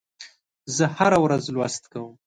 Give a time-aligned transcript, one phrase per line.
[0.75, 2.11] زه هره ورځ لوست کوم.